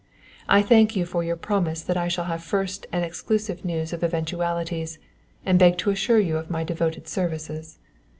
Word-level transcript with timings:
I 0.49 0.63
thank 0.63 0.95
you 0.95 1.05
for 1.05 1.23
your 1.23 1.35
promise 1.35 1.83
that 1.83 1.95
I 1.95 2.07
shall 2.07 2.25
have 2.25 2.43
first 2.43 2.87
and 2.91 3.05
exclusive 3.05 3.63
news 3.63 3.93
of 3.93 4.03
eventualities, 4.03 4.97
and 5.45 5.59
beg 5.59 5.77
to 5.77 5.91
assure 5.91 6.17
you 6.17 6.37
of 6.37 6.49
my 6.49 6.63
devoted 6.63 7.07
services. 7.07 7.77